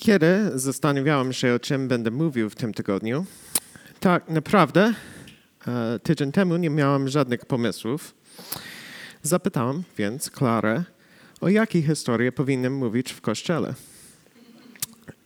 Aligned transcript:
Kiedy 0.00 0.50
zastanawiałem 0.54 1.32
się, 1.32 1.54
o 1.54 1.58
czym 1.58 1.88
będę 1.88 2.10
mówił 2.10 2.50
w 2.50 2.54
tym 2.54 2.74
tygodniu, 2.74 3.26
tak 4.00 4.28
naprawdę 4.28 4.94
e, 5.66 5.98
tydzień 6.02 6.32
temu 6.32 6.56
nie 6.56 6.70
miałem 6.70 7.08
żadnych 7.08 7.46
pomysłów. 7.46 8.14
Zapytałem 9.22 9.82
więc 9.98 10.30
Klarę, 10.30 10.84
o 11.40 11.48
jakiej 11.48 11.82
historii 11.82 12.32
powinienem 12.32 12.74
mówić 12.76 13.12
w 13.12 13.20
kościele. 13.20 13.74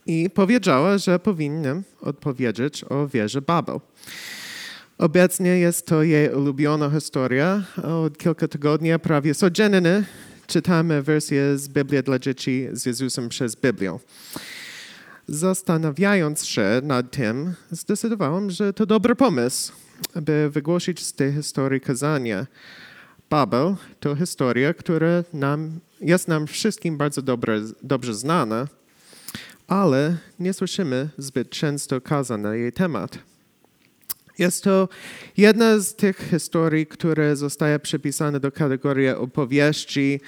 I 0.05 0.29
powiedziała, 0.29 0.97
że 0.97 1.19
powinienem 1.19 1.83
odpowiedzieć 2.01 2.85
o 2.89 3.07
wieży 3.07 3.41
Babel. 3.41 3.79
Obecnie 4.97 5.59
jest 5.59 5.85
to 5.85 6.03
jej 6.03 6.29
ulubiona 6.29 6.89
historia. 6.89 7.63
Od 7.83 8.17
kilku 8.17 8.47
tygodni 8.47 8.89
prawie 9.03 9.35
codziennie 9.35 10.03
czytamy 10.47 11.01
wersję 11.01 11.57
z 11.57 11.67
Biblii 11.67 12.03
dla 12.03 12.19
dzieci 12.19 12.67
z 12.71 12.85
Jezusem 12.85 13.29
przez 13.29 13.55
Biblię. 13.55 13.99
Zastanawiając 15.27 16.45
się 16.45 16.81
nad 16.83 17.11
tym, 17.11 17.53
zdecydowałem, 17.71 18.51
że 18.51 18.73
to 18.73 18.85
dobry 18.85 19.15
pomysł, 19.15 19.73
by 20.15 20.49
wygłosić 20.49 21.05
z 21.05 21.13
tej 21.13 21.33
historii 21.33 21.81
kazanie. 21.81 22.45
Babel 23.29 23.75
to 23.99 24.15
historia, 24.15 24.73
która 24.73 25.23
nam, 25.33 25.79
jest 26.01 26.27
nam 26.27 26.47
wszystkim 26.47 26.97
bardzo 26.97 27.21
dobre, 27.21 27.61
dobrze 27.83 28.13
znana, 28.13 28.67
ale 29.67 30.17
nie 30.39 30.53
słyszymy 30.53 31.09
zbyt 31.17 31.49
często 31.49 32.01
kazań 32.01 32.41
na 32.41 32.55
jej 32.55 32.73
temat. 32.73 33.17
Jest 34.37 34.63
to 34.63 34.89
jedna 35.37 35.79
z 35.79 35.95
tych 35.95 36.29
historii, 36.29 36.85
które 36.85 37.35
zostaje 37.35 37.79
przypisane 37.79 38.39
do 38.39 38.51
kategorii 38.51 39.09
opowieści 39.09 40.19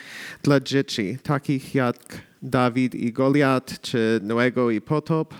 dla 0.44 0.60
dzieci, 0.60 1.18
takich 1.24 1.76
jak 1.76 1.98
Dawid 2.42 2.96
i 2.96 3.14
Goliat, 3.14 3.82
czy 3.82 4.20
Noego 4.24 4.72
i 4.72 4.82
Potop. 4.82 5.34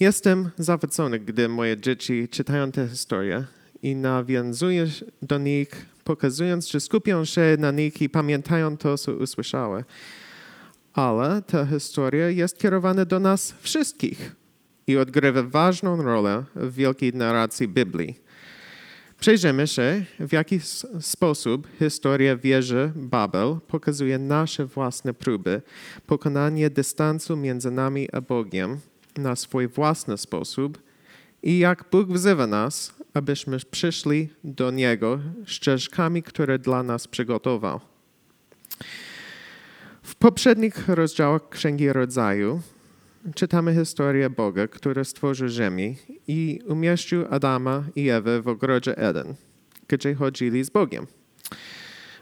Jestem 0.00 0.50
zachwycony, 0.58 1.18
gdy 1.18 1.48
moje 1.48 1.76
dzieci 1.76 2.28
czytają 2.28 2.72
tę 2.72 2.88
historię 2.88 3.44
i 3.82 3.96
nawiązuję 3.96 4.86
do 5.22 5.38
nich, 5.38 5.86
pokazując, 6.04 6.68
że 6.68 6.80
skupią 6.80 7.24
się 7.24 7.56
na 7.58 7.70
nich 7.70 8.02
i 8.02 8.08
pamiętają 8.08 8.76
to, 8.76 8.98
co 8.98 9.12
usłyszały. 9.12 9.84
Ale 10.92 11.42
ta 11.42 11.66
historia 11.66 12.30
jest 12.30 12.58
kierowana 12.58 13.04
do 13.04 13.20
nas 13.20 13.54
wszystkich 13.60 14.43
i 14.86 14.96
odgrywa 14.96 15.42
ważną 15.42 16.02
rolę 16.02 16.44
w 16.56 16.74
wielkiej 16.74 17.12
narracji 17.14 17.68
Biblii. 17.68 18.24
Przejrzymy 19.20 19.66
się, 19.66 20.04
w 20.20 20.32
jaki 20.32 20.60
sposób 21.00 21.68
historia 21.78 22.36
wieży 22.36 22.92
Babel 22.96 23.56
pokazuje 23.68 24.18
nasze 24.18 24.66
własne 24.66 25.14
próby 25.14 25.62
pokonania 26.06 26.70
dystansu 26.70 27.36
między 27.36 27.70
nami 27.70 28.08
a 28.12 28.20
Bogiem 28.20 28.80
na 29.16 29.36
swój 29.36 29.68
własny 29.68 30.18
sposób 30.18 30.78
i 31.42 31.58
jak 31.58 31.84
Bóg 31.90 32.08
wzywa 32.08 32.46
nas, 32.46 32.94
abyśmy 33.14 33.58
przyszli 33.70 34.28
do 34.44 34.70
Niego 34.70 35.20
ścieżkami, 35.46 36.22
które 36.22 36.58
dla 36.58 36.82
nas 36.82 37.08
przygotował. 37.08 37.80
W 40.02 40.14
poprzednich 40.14 40.88
rozdziałach 40.88 41.48
Księgi 41.48 41.92
Rodzaju 41.92 42.60
czytamy 43.34 43.74
historię 43.74 44.30
Boga, 44.30 44.68
który 44.68 45.04
stworzył 45.04 45.48
Ziemię 45.48 45.94
i 46.28 46.60
umieścił 46.66 47.24
Adama 47.30 47.84
i 47.96 48.08
Ewę 48.08 48.42
w 48.42 48.48
ogrodzie 48.48 48.98
Eden, 48.98 49.34
gdzie 49.88 50.14
chodzili 50.14 50.64
z 50.64 50.70
Bogiem. 50.70 51.06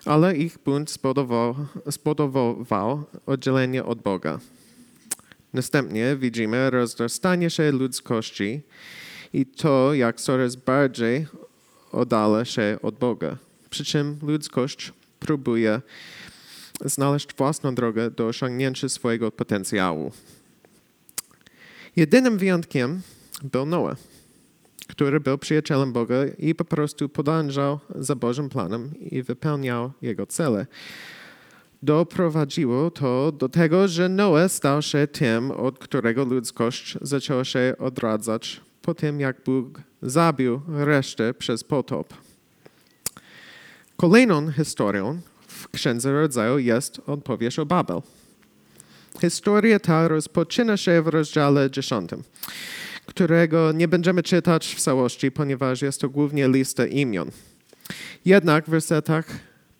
Ale 0.04 0.36
ich 0.36 0.58
bunt 0.64 0.90
spowodował, 1.90 3.04
oddzielenie 3.26 3.84
od 3.84 4.02
Boga. 4.02 4.38
Następnie 5.52 6.16
widzimy 6.16 6.70
rozrastanie 6.70 7.50
się 7.50 7.72
ludzkości 7.72 8.62
i 9.32 9.46
to, 9.46 9.94
jak 9.94 10.20
coraz 10.20 10.56
bardziej 10.56 11.26
oddala 11.92 12.44
się 12.44 12.78
od 12.82 12.94
Boga. 12.98 13.36
Przy 13.70 13.84
czym 13.84 14.18
ludzkość 14.22 14.92
próbuje 15.20 15.80
znaleźć 16.84 17.34
własną 17.34 17.74
drogę 17.74 18.10
do 18.10 18.26
osiągnięcia 18.26 18.88
swojego 18.88 19.32
potencjału. 19.32 20.12
Jedynym 21.96 22.38
wyjątkiem 22.38 23.00
był 23.42 23.66
Noe, 23.66 23.96
który 24.88 25.20
był 25.20 25.38
przyjacielem 25.38 25.92
Boga 25.92 26.14
i 26.38 26.54
po 26.54 26.64
prostu 26.64 27.08
podążał 27.08 27.80
za 27.94 28.16
Bożym 28.16 28.48
planem 28.48 28.90
i 29.00 29.22
wypełniał 29.22 29.92
jego 30.02 30.26
cele. 30.26 30.66
Doprowadziło 31.82 32.90
to 32.90 33.32
do 33.32 33.48
tego, 33.48 33.88
że 33.88 34.08
Noe 34.08 34.48
stał 34.48 34.82
się 34.82 35.06
tym, 35.06 35.50
od 35.50 35.78
którego 35.78 36.24
ludzkość 36.24 36.98
zaczęła 37.00 37.44
się 37.44 37.74
odradzać 37.78 38.60
po 38.82 38.94
tym, 38.94 39.20
jak 39.20 39.44
Bóg 39.44 39.80
zabił 40.02 40.60
resztę 40.68 41.34
przez 41.34 41.64
potop. 41.64 42.14
Kolejną 43.96 44.52
historią 44.52 45.20
w 45.46 45.68
Księdze 45.68 46.12
Rodzaju 46.12 46.58
jest 46.58 47.00
odpowiedź 47.06 47.58
o 47.58 47.66
Babel. 47.66 48.02
Historia 49.22 49.78
ta 49.78 50.08
rozpoczyna 50.08 50.76
się 50.76 51.02
w 51.02 51.06
rozdziale 51.06 51.70
10, 51.70 52.10
którego 53.06 53.72
nie 53.72 53.88
będziemy 53.88 54.22
czytać 54.22 54.74
w 54.74 54.80
całości, 54.80 55.30
ponieważ 55.30 55.82
jest 55.82 56.00
to 56.00 56.08
głównie 56.08 56.48
lista 56.48 56.86
imion. 56.86 57.30
Jednak 58.24 58.66
w 58.66 58.70
wersetach 58.70 59.26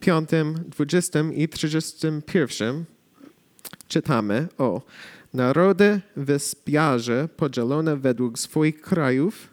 5, 0.00 0.30
20 0.69 1.20
i 1.34 1.48
31 1.48 2.84
czytamy 3.88 4.48
o 4.58 4.82
narody 5.34 6.00
wyspiarze 6.16 7.28
podzielone 7.36 7.97
według 7.97 8.38
swoich 8.38 8.80
krajów 8.80 9.48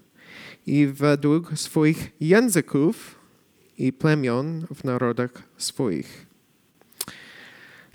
i 0.65 0.87
według 0.87 1.51
swoich 1.55 2.11
języków 2.19 3.15
i 3.77 3.93
plemion 3.93 4.65
w 4.75 4.83
narodach 4.83 5.31
swoich. 5.57 6.28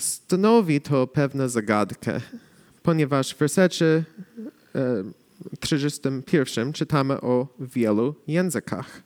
Stanowi 0.04 0.80
to 0.80 1.06
pewną 1.06 1.48
zagadkę, 1.48 2.20
ponieważ 2.82 3.34
w 3.34 3.38
wersecie 3.38 4.04
31 5.60 6.68
e, 6.68 6.72
czytamy 6.72 7.20
o 7.20 7.46
wielu 7.60 8.14
językach. 8.26 9.02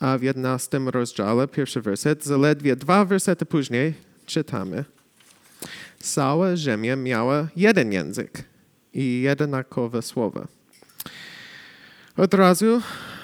A 0.00 0.18
w 0.18 0.22
11 0.22 0.78
rozdziale, 0.78 1.48
pierwszy 1.48 1.80
werset, 1.80 2.24
zaledwie 2.24 2.76
dwa 2.76 3.04
wersety 3.04 3.46
później 3.46 3.94
czytamy. 4.26 4.84
Cała 5.98 6.56
ziemia 6.56 6.96
miała 6.96 7.48
jeden 7.56 7.92
język 7.92 8.44
i 8.94 9.20
jednakowe 9.20 10.02
słowa. 10.02 10.46
Od 12.16 12.34
razu 12.34 12.82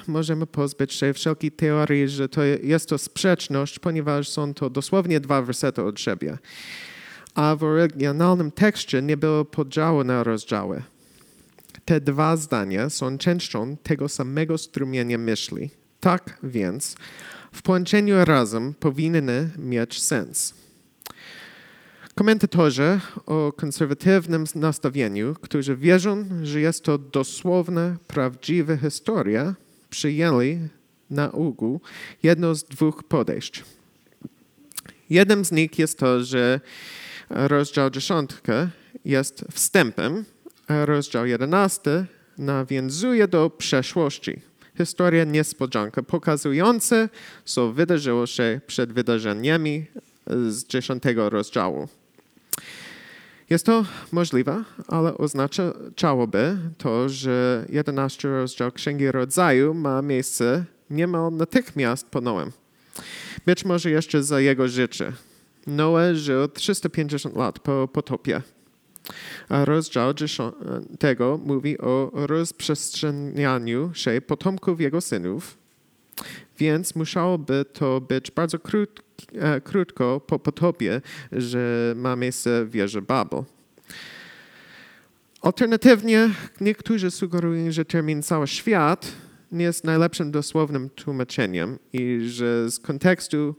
możemy 0.09 0.47
pozbyć 0.47 0.93
się 0.93 1.13
wszelkiej 1.13 1.53
teorii, 1.53 2.09
że 2.09 2.29
to 2.29 2.43
jest 2.45 2.89
to 2.89 2.99
sprzeczność, 2.99 3.79
ponieważ 3.79 4.29
są 4.29 4.55
to 4.55 4.71
dosłownie 4.71 5.21
dwa 5.21 5.43
wersety 5.43 5.83
od 5.83 6.01
siebie. 6.01 6.39
A 7.35 7.57
w 7.57 7.65
oryginalnym 7.65 8.51
tekście 8.51 9.03
nie 9.03 9.17
było 9.17 9.45
podziału 9.45 10.05
na 10.05 10.25
rozdziały. 10.25 10.83
Te 11.85 12.01
dwa 12.01 12.37
zdania 12.37 12.91
są 12.91 13.19
częścią 13.19 13.77
tego 13.77 14.09
samego 14.09 14.59
strumienia 14.59 15.19
myśli. 15.19 15.71
Tak 16.01 16.39
więc 16.43 16.97
w 17.53 17.63
połączeniu 17.63 18.25
razem 18.25 18.75
powinny 18.75 19.51
mieć 19.59 20.03
sens. 20.03 20.55
Komentatorzy 22.15 23.01
o 23.27 23.53
konserwatywnym 23.53 24.45
nastawieniu, 24.55 25.35
którzy 25.35 25.77
wierzą, 25.77 26.25
że 26.43 26.61
jest 26.61 26.85
to 26.85 26.99
dosłowna, 26.99 27.97
prawdziwa 28.07 28.77
historia, 28.77 29.55
przyjęli 29.95 30.59
na 31.11 31.33
ogół 31.33 31.81
jedno 32.23 32.55
z 32.55 32.65
dwóch 32.65 33.03
podejść. 33.03 33.65
Jednym 35.11 35.45
z 35.45 35.53
nich 35.53 35.79
jest 35.79 35.99
to, 35.99 36.25
że 36.25 36.61
rozdział 37.31 37.91
10 37.91 38.31
jest 39.05 39.45
wstępem, 39.53 40.25
a 40.67 40.87
rozdział 40.87 41.27
11 41.27 42.07
nawiązuje 42.39 43.29
do 43.29 43.51
przeszłości. 43.51 44.41
Historia 44.79 45.25
niespodzianka 45.25 46.03
pokazująca, 46.03 47.09
co 47.45 47.73
wydarzyło 47.73 48.27
się 48.27 48.61
przed 48.67 48.93
wydarzeniami 48.93 49.87
z 50.27 50.65
10 50.65 51.03
rozdziału. 51.17 51.89
Jest 53.55 53.67
to 53.67 53.85
możliwe, 54.13 54.65
ale 54.89 55.19
oznaczałoby 55.19 56.57
to, 56.79 57.09
że 57.09 57.67
11 57.69 58.29
rozdział 58.29 58.73
Księgi 58.73 59.13
Rodzaju 59.13 59.75
ma 59.75 60.03
miejsce 60.03 60.65
niemal 60.91 61.33
natychmiast 61.33 62.07
po 62.07 62.21
Noem. 62.21 62.53
Być 63.47 63.65
może 63.65 63.91
jeszcze 63.91 64.23
za 64.23 64.41
jego 64.41 64.69
życie. 64.69 65.13
Noe 65.67 66.15
żył 66.15 66.49
350 66.49 67.37
lat 67.37 67.59
po 67.59 67.89
potopie. 67.89 68.43
A 69.49 69.65
rozdział 69.65 70.15
tego 70.99 71.41
mówi 71.45 71.79
o 71.79 72.11
rozprzestrzenianiu 72.13 73.91
się 73.95 74.21
potomków 74.21 74.81
jego 74.81 75.01
synów, 75.01 75.59
więc 76.59 76.95
musiałoby 76.95 77.65
to 77.73 78.01
być 78.01 78.31
bardzo 78.31 78.59
krótko, 78.59 79.03
e, 79.33 79.61
krótko 79.61 80.21
po 80.27 80.39
potopie, 80.39 81.01
że 81.33 81.95
ma 81.97 82.17
miejsce 82.17 82.67
wieża 82.67 83.01
Babel. 83.01 83.43
Alternatywnie 85.41 86.31
niektórzy 86.61 87.11
sugerują, 87.11 87.73
że 87.73 87.85
termin 87.85 88.23
cały 88.23 88.47
świat 88.47 89.13
nie 89.53 89.65
jest 89.65 89.85
najlepszym 89.85 90.31
dosłownym 90.31 90.91
tłumaczeniem 90.91 91.79
i 91.93 92.21
że 92.29 92.71
z 92.71 92.79
kontekstu 92.79 93.55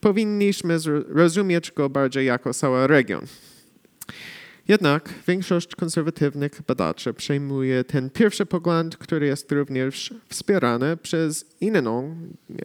powinniśmy 0.00 0.78
rozumieć 1.08 1.72
go 1.72 1.90
bardziej 1.90 2.26
jako 2.26 2.54
cały 2.54 2.86
region. 2.86 3.26
Jednak 4.68 5.14
większość 5.28 5.76
konserwatywnych 5.76 6.62
badaczy 6.66 7.14
przejmuje 7.14 7.84
ten 7.84 8.10
pierwszy 8.10 8.46
pogląd, 8.46 8.96
który 8.96 9.26
jest 9.26 9.52
również 9.52 10.14
wspierany 10.28 10.96
przez 10.96 11.46
inną 11.60 12.16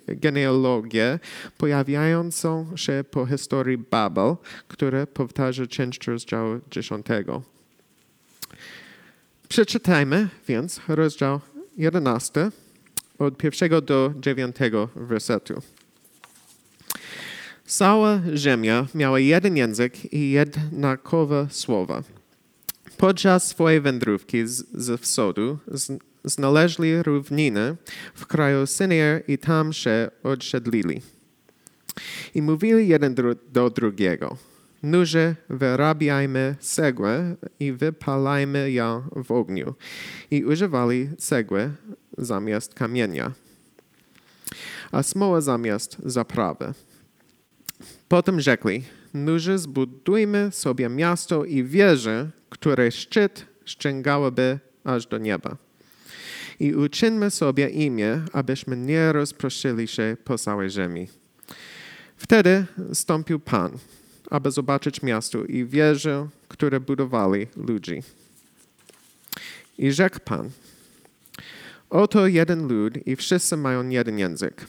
genealogię 0.08 1.20
pojawiającą 1.58 2.78
się 2.78 3.04
po 3.12 3.26
historii 3.26 3.78
Babel, 3.78 4.36
która 4.68 5.06
powtarza 5.08 5.68
część 5.68 6.08
rozdziału 6.08 6.60
10. 6.72 7.06
Przeczytajmy 9.50 10.28
więc 10.48 10.82
rozdział 10.88 11.40
11 11.78 12.52
od 13.20 13.38
pierwszego 13.38 13.82
do 13.82 14.14
dziewiątego 14.20 14.90
wersetu. 14.96 15.62
Cała 17.66 18.22
ziemia 18.36 18.88
miała 18.96 19.20
jeden 19.20 19.58
język 19.58 20.14
i 20.14 20.32
jednakowe 20.32 21.48
słowa. 21.52 22.04
Podczas 22.98 23.48
swojej 23.48 23.82
wędrówki 23.82 24.48
z, 24.48 24.66
ze 24.74 24.98
wschodu 24.98 25.58
znaleźli 26.24 27.04
równiny 27.04 27.76
w 28.16 28.26
kraju 28.26 28.68
Synier 28.68 29.24
i 29.28 29.38
tam 29.38 29.74
się 29.74 30.12
odsiedlili. 30.24 31.02
I 32.36 32.42
mówili 32.42 32.88
jeden 32.88 33.16
do 33.52 33.70
drugiego. 33.70 34.38
Nuże 34.84 35.36
wyrabiajmy 35.50 36.56
cegłę 36.60 37.36
i 37.60 37.72
wypalajmy 37.72 38.72
ją 38.72 39.04
w 39.16 39.32
ogniu. 39.32 39.74
I 40.32 40.46
używali 40.46 41.10
cegły 41.18 41.72
zamiast 42.18 42.74
kamienia, 42.74 43.32
a 44.92 45.04
smoła 45.04 45.42
zamiast 45.42 45.98
zaprawy. 46.06 46.74
Potem 48.08 48.42
rzekli, 48.42 48.84
nuże 49.14 49.60
zbudujmy 49.60 50.50
sobie 50.52 50.90
miasto 50.90 51.46
i 51.46 51.64
wieżę, 51.64 52.30
której 52.50 52.92
szczyt 52.92 53.46
ściągałoby 53.66 54.60
aż 54.84 55.06
do 55.06 55.18
nieba. 55.18 55.58
I 56.60 56.76
uczyńmy 56.76 57.32
sobie 57.32 57.70
imię, 57.70 58.22
abyśmy 58.34 58.78
nie 58.78 59.14
rozproszyli 59.14 59.88
się 59.88 60.18
po 60.24 60.38
całej 60.38 60.70
ziemi. 60.70 61.08
Wtedy 62.18 62.66
stąpił 62.94 63.40
Pan, 63.40 63.78
aby 64.30 64.52
zobaczyć 64.52 65.02
miasto 65.02 65.44
i 65.44 65.66
wieżę, 65.66 66.28
które 66.48 66.80
budowali 66.80 67.48
ludzi. 67.58 68.04
I 69.78 69.92
rzekł 69.92 70.20
Pan, 70.26 70.50
oto 71.90 72.28
jeden 72.28 72.68
lud 72.68 73.08
i 73.08 73.16
wszyscy 73.16 73.58
mają 73.58 73.90
jeden 73.90 74.20
język 74.20 74.66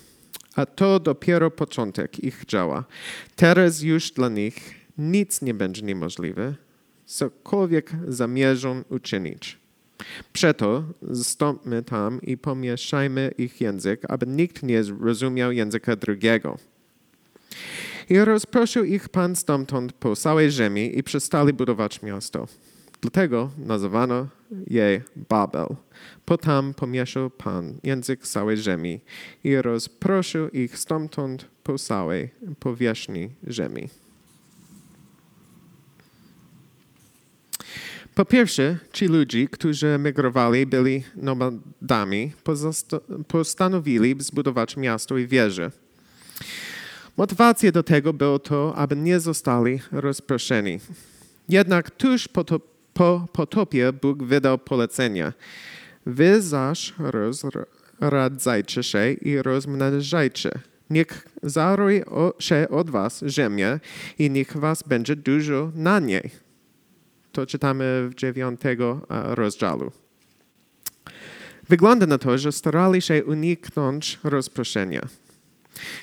a 0.56 0.66
to 0.66 1.00
dopiero 1.00 1.50
początek 1.50 2.24
ich 2.24 2.44
działa. 2.46 2.84
Teraz 3.36 3.82
już 3.82 4.10
dla 4.10 4.28
nich 4.28 4.74
nic 4.98 5.42
nie 5.42 5.54
będzie 5.54 5.82
niemożliwe, 5.82 6.54
cokolwiek 7.06 7.90
zamierzą 8.08 8.84
uczynić. 8.88 9.58
Przeto 10.32 10.84
zstąpmy 11.14 11.82
tam 11.82 12.22
i 12.22 12.38
pomieszajmy 12.38 13.30
ich 13.38 13.60
język, 13.60 14.02
aby 14.08 14.26
nikt 14.26 14.62
nie 14.62 14.82
rozumiał 15.00 15.52
języka 15.52 15.96
drugiego. 15.96 16.58
I 18.08 18.18
rozproszył 18.18 18.84
ich 18.84 19.08
Pan 19.08 19.36
stamtąd 19.36 19.92
po 19.92 20.16
całej 20.16 20.50
ziemi 20.50 20.98
i 20.98 21.02
przestali 21.02 21.52
budować 21.52 22.02
miasto. 22.02 22.46
Dlatego 23.04 23.50
nazywano 23.58 24.28
je 24.66 25.02
Babel. 25.28 25.66
Potem 26.24 26.74
pomieszał 26.74 27.30
Pan 27.30 27.74
język 27.82 28.26
całej 28.26 28.56
ziemi 28.56 29.00
i 29.44 29.56
rozproszył 29.56 30.48
ich 30.48 30.78
stamtąd 30.78 31.46
po 31.62 31.78
całej 31.78 32.30
powierzchni 32.60 33.30
ziemi. 33.50 33.88
Po 38.14 38.24
pierwsze, 38.24 38.78
ci 38.92 39.06
ludzie, 39.06 39.48
którzy 39.48 39.86
emigrowali, 39.86 40.66
byli 40.66 41.04
nomadami, 41.16 42.32
postanowili 43.28 44.16
zbudować 44.18 44.76
miasto 44.76 45.18
i 45.18 45.26
wieżę. 45.26 45.70
Motywacją 47.16 47.70
do 47.70 47.82
tego 47.82 48.12
było 48.12 48.38
to, 48.38 48.76
aby 48.76 48.96
nie 48.96 49.20
zostali 49.20 49.80
rozproszeni. 49.92 50.80
Jednak 51.48 51.90
tuż 51.90 52.28
po 52.28 52.44
to 52.44 52.73
po 52.94 53.26
potopie 53.32 53.92
Bóg 53.92 54.22
wydał 54.22 54.58
polecenia. 54.58 55.32
Wy 56.06 56.42
zaś 56.42 56.94
rozradzajcie 56.98 58.82
się 58.82 59.12
i 59.12 59.42
rozmnażajcie. 59.42 60.50
Niech 60.90 61.28
zaroi 61.42 62.02
się 62.38 62.66
od 62.70 62.90
was 62.90 63.24
ziemia 63.28 63.80
i 64.18 64.30
niech 64.30 64.56
was 64.56 64.82
będzie 64.82 65.16
dużo 65.16 65.72
na 65.74 66.00
niej. 66.00 66.30
To 67.32 67.46
czytamy 67.46 68.08
w 68.08 68.14
dziewiątego 68.14 69.06
rozdziału. 69.08 69.92
Wygląda 71.68 72.06
na 72.06 72.18
to, 72.18 72.38
że 72.38 72.52
starali 72.52 73.02
się 73.02 73.24
uniknąć 73.24 74.18
rozproszenia. 74.24 75.06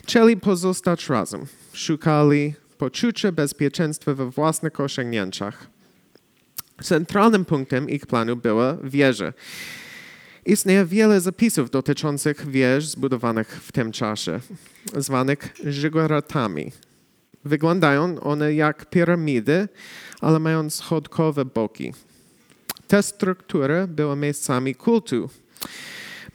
Chcieli 0.04 0.38
pozostać 0.38 1.10
razem. 1.10 1.46
Szukali 1.74 2.54
poczucia 2.78 3.32
bezpieczeństwa 3.32 4.14
we 4.14 4.32
własnych 4.32 4.80
osiągnięciach. 4.80 5.68
Centralnym 6.84 7.46
punktem 7.46 7.90
ich 7.90 8.06
planu 8.06 8.36
była 8.36 8.78
wieża. 8.84 9.34
Istnieje 10.46 10.86
wiele 10.86 11.22
zapisów 11.22 11.70
dotyczących 11.70 12.50
wież 12.50 12.88
zbudowanych 12.88 13.62
w 13.64 13.72
tym 13.72 13.92
czasie, 13.92 14.40
zwanych 14.98 15.54
żygoratami. 15.66 16.72
Wyglądają 17.46 18.20
one 18.20 18.54
jak 18.54 18.90
piramidy, 18.90 19.68
ale 20.22 20.40
mają 20.40 20.70
schodkowe 20.70 21.46
boki. 21.46 21.94
Te 22.88 23.04
struktury 23.04 23.88
były 23.88 24.16
miejscami 24.16 24.76
kultu. 24.76 25.30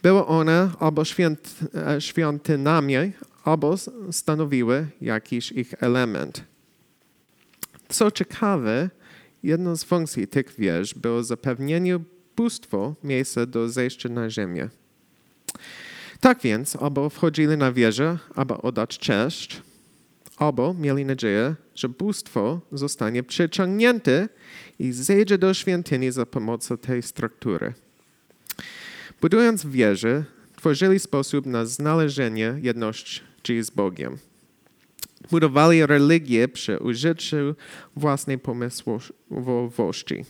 Były 0.03 0.25
one 0.25 0.71
albo 0.79 1.05
święt, 1.05 1.55
e, 1.75 2.01
świątynami, 2.01 2.95
albo 3.43 3.75
stanowiły 4.11 4.87
jakiś 5.01 5.51
ich 5.51 5.83
element. 5.83 6.43
Co 7.89 8.11
ciekawe, 8.11 8.89
Jedną 9.47 9.75
z 9.75 9.83
funkcji 9.83 10.27
tych 10.27 10.53
wież 10.59 10.93
było 10.93 11.23
zapewnienie 11.23 11.99
bóstwo 12.35 12.95
miejsca 13.03 13.45
do 13.45 13.69
zejścia 13.69 14.09
na 14.09 14.29
ziemię. 14.29 14.69
Tak 16.19 16.41
więc, 16.41 16.75
albo 16.75 17.09
wchodzili 17.09 17.57
na 17.57 17.71
wieżę, 17.71 18.17
aby 18.35 18.53
oddać 18.53 18.97
cześć, 18.97 19.61
albo 20.37 20.73
mieli 20.73 21.05
nadzieję, 21.05 21.55
że 21.75 21.89
bóstwo 21.89 22.61
zostanie 22.71 23.23
przyciągnięte 23.23 24.29
i 24.79 24.91
zejdzie 24.91 25.37
do 25.37 25.53
świątyni 25.53 26.11
za 26.11 26.25
pomocą 26.25 26.77
tej 26.77 27.01
struktury. 27.01 27.73
Budując 29.21 29.65
wieżę, 29.65 30.23
tworzyli 30.55 30.99
sposób 30.99 31.45
na 31.45 31.65
znalezienie 31.65 32.59
jedności 32.61 33.63
z 33.63 33.69
Bogiem 33.69 34.17
budowali 35.31 35.85
religię 35.85 36.47
przy 36.47 36.79
użyciu 36.79 37.55
własnej 37.95 38.39
pomysłowości. 38.39 40.25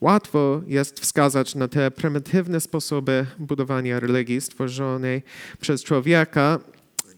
Łatwo 0.00 0.62
jest 0.66 1.00
wskazać 1.00 1.54
na 1.54 1.68
te 1.68 1.90
prymitywne 1.90 2.60
sposoby 2.60 3.26
budowania 3.38 4.00
religii 4.00 4.40
stworzonej 4.40 5.22
przez 5.60 5.84
człowieka 5.84 6.58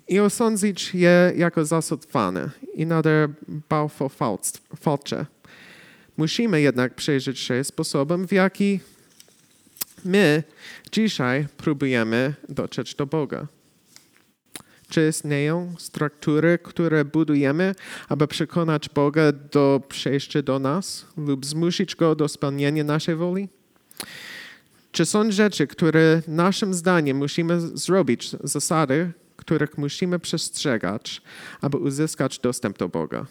i 0.09 0.21
osądzić 0.21 0.95
je 0.95 1.33
jako 1.37 1.65
zasotwane 1.65 2.51
i 2.75 2.87
nader 2.87 3.31
bałfalcze. 3.69 5.27
Musimy 6.17 6.61
jednak 6.61 6.95
przyjrzeć 6.95 7.39
się 7.39 7.65
sposobem, 7.65 8.29
w 8.29 8.33
jaki 8.33 8.81
my 10.05 10.43
dzisiaj 10.93 11.47
próbujemy 11.57 12.35
dotrzeć 12.49 12.95
do 12.95 13.07
Boga. 13.07 13.47
Czy 14.93 15.09
istnieją 15.09 15.75
struktury, 15.79 16.59
które 16.63 17.05
budujemy, 17.05 17.75
aby 18.09 18.27
przekonać 18.27 18.89
Boga 18.89 19.33
do 19.33 19.83
przejścia 19.89 20.43
do 20.43 20.59
nas 20.59 21.07
lub 21.17 21.47
zmusić 21.47 21.97
Go 21.97 22.15
do 22.15 22.29
spełnienia 22.29 22.85
naszej 22.85 23.17
woli? 23.17 23.49
Czy 24.93 25.07
są 25.07 25.33
rzeczy, 25.33 25.67
które 25.67 26.23
naszym 26.29 26.75
zdaniem 26.75 27.17
musimy 27.17 27.61
zrobić, 27.61 28.31
zasady, 28.45 29.13
których 29.37 29.79
musimy 29.79 30.19
przestrzegać, 30.19 31.23
aby 31.61 31.77
uzyskać 31.77 32.39
dostęp 32.39 32.79
do 32.79 32.89
Boga? 32.89 33.27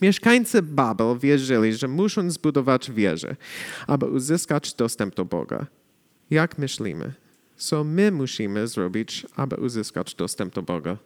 Mieszkańcy 0.00 0.62
Babel 0.62 1.18
wierzyli, 1.18 1.74
że 1.74 1.88
muszą 1.88 2.30
zbudować 2.30 2.90
wieżę, 2.90 3.36
aby 3.86 4.06
uzyskać 4.06 4.74
dostęp 4.74 5.14
do 5.14 5.24
Boga. 5.24 5.66
Jak 6.30 6.58
myślimy? 6.58 7.25
Co 7.56 7.84
my 7.84 8.12
musimy 8.12 8.68
zrobić, 8.68 9.26
aby 9.36 9.56
uzyskać 9.56 10.14
dostęp 10.14 10.54
do 10.54 10.62
Boga. 10.62 10.96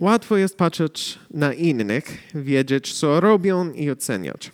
Łatwo 0.00 0.36
jest 0.36 0.56
patrzeć 0.56 1.18
na 1.30 1.52
innych, 1.52 2.18
wiedzieć, 2.34 2.92
co 2.92 3.20
robią 3.20 3.72
i 3.72 3.90
oceniać. 3.90 4.50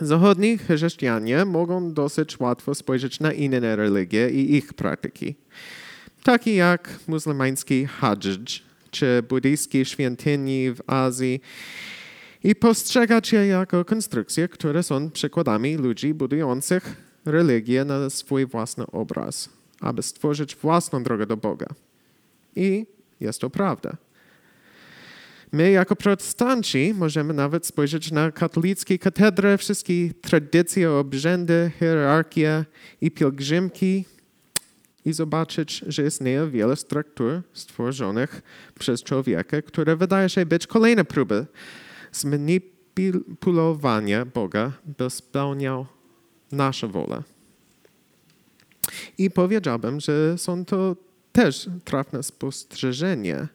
Zachodni 0.00 0.58
chrześcijanie 0.58 1.44
mogą 1.44 1.92
dosyć 1.92 2.40
łatwo 2.40 2.74
spojrzeć 2.74 3.20
na 3.20 3.32
inne 3.32 3.76
religie 3.76 4.30
i 4.30 4.56
ich 4.56 4.74
praktyki, 4.74 5.34
takie 6.22 6.54
jak 6.54 6.98
muzułmański 7.08 7.86
hadż 7.86 8.62
czy 8.90 9.22
buddyjskie 9.28 9.84
świątyni 9.84 10.70
w 10.70 10.80
Azji 10.86 11.40
i 12.44 12.54
postrzegać 12.54 13.32
je 13.32 13.46
jako 13.46 13.84
konstrukcje, 13.84 14.48
które 14.48 14.82
są 14.82 15.10
przykładami 15.10 15.76
ludzi 15.76 16.14
budujących 16.14 17.09
religię 17.24 17.84
na 17.84 18.10
swój 18.10 18.46
własny 18.46 18.86
obraz, 18.86 19.48
aby 19.80 20.02
stworzyć 20.02 20.56
własną 20.56 21.02
drogę 21.02 21.26
do 21.26 21.36
Boga. 21.36 21.66
I 22.56 22.86
jest 23.20 23.40
to 23.40 23.50
prawda. 23.50 23.96
My, 25.52 25.70
jako 25.70 25.96
protestanci, 25.96 26.94
możemy 26.96 27.34
nawet 27.34 27.66
spojrzeć 27.66 28.12
na 28.12 28.30
katolickie 28.30 28.98
katedry, 28.98 29.56
wszystkie 29.56 30.14
tradycje, 30.14 30.92
obrzędy, 30.92 31.70
hierarchie 31.80 32.64
i 33.00 33.10
pielgrzymki 33.10 34.04
i 35.04 35.12
zobaczyć, 35.12 35.84
że 35.86 36.06
istnieje 36.06 36.46
wiele 36.46 36.76
struktur 36.76 37.42
stworzonych 37.52 38.42
przez 38.78 39.02
człowieka, 39.02 39.62
które 39.62 39.96
wydaje 39.96 40.28
się 40.28 40.46
być 40.46 40.66
kolejne 40.66 41.04
próby 41.04 41.46
zmanipulowania 42.12 44.24
Boga, 44.24 44.72
by 44.98 45.10
spełniał 45.10 45.86
naszą 46.52 46.88
wolę. 46.88 47.22
I 49.18 49.30
powiedziałbym, 49.30 50.00
że 50.00 50.38
są 50.38 50.64
to 50.64 50.96
też 51.32 51.68
trafne 51.84 52.22
spostrzeżenie, 52.22 53.48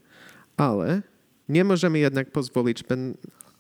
ale 0.58 1.02
nie 1.50 1.64
możemy 1.64 2.00
jednak 2.00 2.32
pozwolić, 2.32 2.84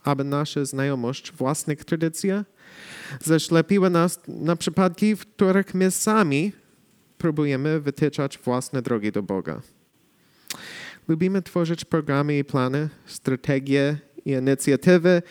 aby 0.03 0.23
nasza 0.23 0.65
znajomość 0.65 1.31
własnych 1.31 1.85
tradycji 1.85 2.29
zaślepiła 3.23 3.89
nas 3.89 4.19
na 4.27 4.55
przypadki, 4.55 5.15
w 5.15 5.19
których 5.19 5.73
my 5.73 5.91
sami 5.91 6.51
próbujemy 7.17 7.79
wytyczać 7.79 8.37
własne 8.37 8.81
drogi 8.81 9.11
do 9.11 9.23
Boga. 9.23 9.61
Lubimy 11.07 11.41
tworzyć 11.41 11.85
programy 11.85 12.37
i 12.37 12.43
plany, 12.43 12.89
strategie 13.05 13.97
i 14.25 14.31
inicjatywy. 14.31 15.21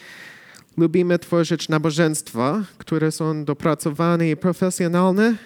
Lubimy 0.76 1.18
tworzyć 1.18 1.68
nabożeństwa, 1.68 2.64
które 2.78 3.12
są 3.12 3.44
dopracowane 3.44 4.30
i 4.30 4.36
profesjonalne, 4.36 5.36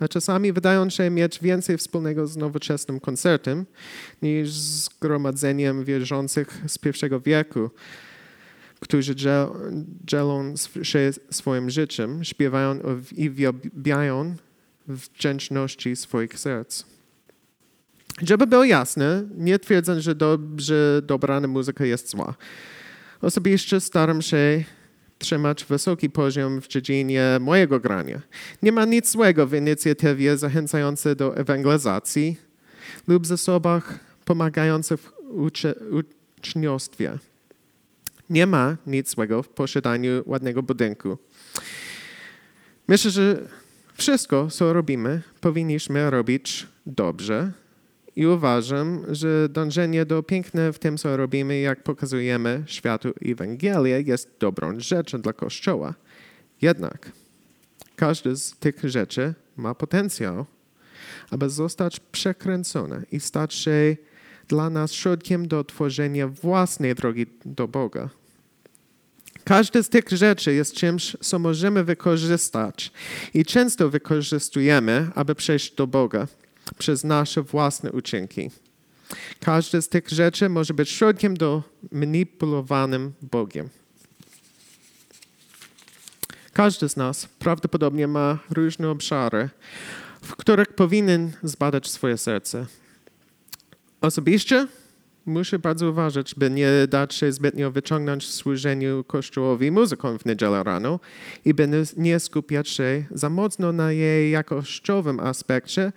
a 0.00 0.08
czasami 0.08 0.52
wydają 0.52 0.90
się 0.90 1.10
mieć 1.10 1.38
więcej 1.38 1.78
wspólnego 1.78 2.26
z 2.26 2.36
nowoczesnym 2.36 3.00
koncertem 3.00 3.66
niż 4.22 4.52
z 4.52 4.88
gromadzeniem 4.88 5.84
wierzących 5.84 6.62
z 6.66 6.78
pierwszego 6.78 7.20
wieku, 7.20 7.70
którzy 8.80 9.14
dzielą 10.04 10.54
się 10.82 11.12
swoim 11.30 11.70
życiem, 11.70 12.24
śpiewają 12.24 12.78
i 13.16 13.30
wielbiają 13.30 14.34
wdzięczności 14.88 15.96
swoich 15.96 16.38
serc. 16.38 16.84
Żeby 18.22 18.46
było 18.46 18.64
jasne, 18.64 19.24
nie 19.36 19.58
twierdzę, 19.58 20.00
że 20.00 20.14
dobrze 20.14 21.02
dobrana 21.06 21.48
muzyka 21.48 21.84
jest 21.84 22.10
zła. 22.10 22.34
Osobiście 23.22 23.80
staram 23.80 24.22
się 24.22 24.64
trzymać 25.18 25.64
wysoki 25.64 26.10
poziom 26.10 26.60
w 26.60 26.68
dziedzinie 26.68 27.38
mojego 27.40 27.80
grania. 27.80 28.20
Nie 28.62 28.72
ma 28.72 28.84
nic 28.84 29.10
złego 29.10 29.46
w 29.46 29.54
inicjatywie 29.54 30.36
zachęcającej 30.36 31.16
do 31.16 31.36
ewangelizacji 31.36 32.36
lub 33.08 33.26
zasobach 33.26 33.98
pomagających 34.24 35.00
w 35.00 35.12
uczy, 35.30 35.74
uczniostwie. 36.38 37.18
Nie 38.30 38.46
ma 38.46 38.76
nic 38.86 39.10
złego 39.10 39.42
w 39.42 39.48
posiadaniu 39.48 40.22
ładnego 40.26 40.62
budynku. 40.62 41.18
Myślę, 42.88 43.10
że 43.10 43.42
wszystko, 43.94 44.48
co 44.50 44.72
robimy, 44.72 45.22
powinniśmy 45.40 46.10
robić 46.10 46.66
dobrze. 46.86 47.52
I 48.20 48.26
uważam, 48.26 49.04
że 49.08 49.48
dążenie 49.48 50.06
do 50.06 50.22
piękna 50.22 50.72
w 50.72 50.78
tym, 50.78 50.98
co 50.98 51.16
robimy, 51.16 51.60
jak 51.60 51.82
pokazujemy 51.82 52.62
światu 52.66 53.12
Ewangelię, 53.24 54.00
jest 54.00 54.30
dobrą 54.40 54.80
rzeczą 54.80 55.20
dla 55.20 55.32
Kościoła. 55.32 55.94
Jednak 56.62 57.12
każdy 57.96 58.36
z 58.36 58.52
tych 58.52 58.80
rzeczy 58.84 59.34
ma 59.56 59.74
potencjał, 59.74 60.46
aby 61.30 61.50
zostać 61.50 62.00
przekręcone 62.00 63.02
i 63.12 63.20
stać 63.20 63.54
się 63.54 63.96
dla 64.48 64.70
nas 64.70 64.92
środkiem 64.92 65.48
do 65.48 65.64
tworzenia 65.64 66.28
własnej 66.28 66.94
drogi 66.94 67.26
do 67.44 67.68
Boga. 67.68 68.08
Każda 69.44 69.82
z 69.82 69.88
tych 69.88 70.08
rzeczy 70.08 70.54
jest 70.54 70.74
czymś, 70.74 71.16
co 71.20 71.38
możemy 71.38 71.84
wykorzystać 71.84 72.92
i 73.34 73.44
często 73.44 73.90
wykorzystujemy, 73.90 75.10
aby 75.14 75.34
przejść 75.34 75.74
do 75.74 75.86
Boga 75.86 76.26
przez 76.78 77.04
nasze 77.04 77.42
własne 77.42 77.92
uczynki. 77.92 78.50
Każda 79.40 79.80
z 79.80 79.88
tych 79.88 80.08
rzeczy 80.08 80.48
może 80.48 80.74
być 80.74 80.90
środkiem 80.90 81.36
do 81.36 81.62
manipulowanym 81.92 83.12
Bogiem. 83.22 83.68
Każdy 86.52 86.88
z 86.88 86.96
nas 86.96 87.26
prawdopodobnie 87.38 88.08
ma 88.08 88.38
różne 88.50 88.90
obszary, 88.90 89.48
w 90.22 90.36
których 90.36 90.68
powinien 90.68 91.32
zbadać 91.42 91.90
swoje 91.90 92.18
serce. 92.18 92.66
Osobiście 94.00 94.66
muszę 95.26 95.58
bardzo 95.58 95.90
uważać, 95.90 96.34
by 96.34 96.50
nie 96.50 96.70
dać 96.88 97.14
się 97.14 97.32
zbytnio 97.32 97.70
wyciągnąć 97.70 98.24
w 98.24 98.32
służeniu 98.32 99.04
Kościołowi 99.04 99.70
muzyką 99.70 100.18
w 100.18 100.26
niedzielę 100.26 100.62
rano 100.62 101.00
i 101.44 101.54
by 101.54 101.68
nie 101.96 102.20
skupiać 102.20 102.68
się 102.68 103.04
za 103.10 103.30
mocno 103.30 103.72
na 103.72 103.92
jej 103.92 104.30
jakościowym 104.30 105.20
aspekcie, 105.20 105.92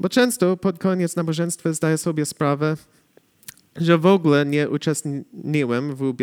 bo 0.00 0.08
często 0.08 0.56
pod 0.56 0.78
koniec 0.78 1.16
nabożeństwa 1.16 1.72
zdaję 1.72 1.98
sobie 1.98 2.26
sprawę, 2.26 2.76
że 3.76 3.98
w 3.98 4.06
ogóle 4.06 4.46
nie 4.46 4.68
uczestniczyłem 4.68 5.94
w, 5.94 6.14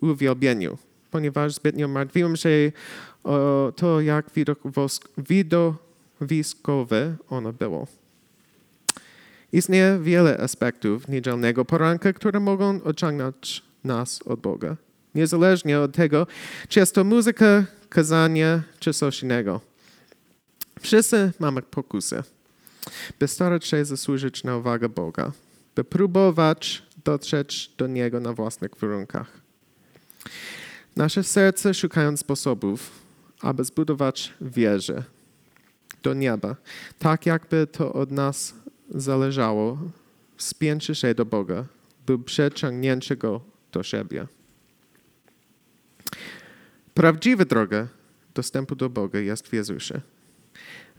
uwielbieniu, 0.00 0.78
ponieważ 1.10 1.54
zbytnio 1.54 1.88
martwiłem 1.88 2.36
się 2.36 2.72
o 3.24 3.72
to, 3.76 4.00
jak 4.00 4.26
widowiskowe 5.18 7.16
ono 7.28 7.52
było. 7.52 7.86
Istnieje 9.52 9.98
wiele 10.02 10.38
aspektów 10.38 11.08
niedzielnego 11.08 11.64
poranka, 11.64 12.12
które 12.12 12.40
mogą 12.40 12.82
odciągnąć 12.82 13.62
nas 13.84 14.22
od 14.22 14.40
Boga, 14.40 14.76
niezależnie 15.14 15.80
od 15.80 15.92
tego, 15.92 16.26
czy 16.68 16.80
jest 16.80 16.94
to 16.94 17.04
muzyka, 17.04 17.64
kazanie, 17.88 18.62
czy 18.80 18.92
coś 18.92 19.22
innego. 19.22 19.60
Wszyscy 20.80 21.32
mamy 21.38 21.62
pokusy, 21.62 22.22
by 23.18 23.28
starać 23.28 23.64
się 23.64 23.84
zasłużyć 23.84 24.44
na 24.44 24.56
uwagę 24.56 24.88
Boga, 24.88 25.32
by 25.74 25.84
próbować 25.84 26.82
dotrzeć 27.04 27.70
do 27.78 27.86
Niego 27.86 28.20
na 28.20 28.32
własnych 28.32 28.76
warunkach. 28.76 29.40
Nasze 30.96 31.22
serce 31.22 31.74
szukają 31.74 32.16
sposobów, 32.16 32.90
aby 33.40 33.64
zbudować 33.64 34.34
wieżę 34.40 35.02
do 36.02 36.14
nieba, 36.14 36.56
tak 36.98 37.26
jakby 37.26 37.66
to 37.66 37.92
od 37.92 38.10
nas 38.10 38.54
zależało, 38.90 39.78
spięcie 40.36 40.94
się 40.94 41.14
do 41.14 41.24
Boga 41.24 41.64
lub 42.08 42.24
przeciągnięcie 42.24 43.16
Go 43.16 43.40
do 43.72 43.82
siebie. 43.82 44.26
Prawdziwa 46.94 47.44
droga 47.44 47.88
dostępu 48.34 48.76
do 48.76 48.90
Boga 48.90 49.18
jest 49.18 49.48
w 49.48 49.52
Jezusie. 49.52 50.00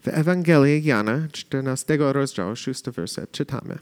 W 0.06 0.08
Ewangelii 0.08 0.84
Jana, 0.84 1.28
14 1.32 1.98
rozdział, 2.00 2.56
6 2.56 2.84
werset 2.90 3.32
czytamy. 3.32 3.78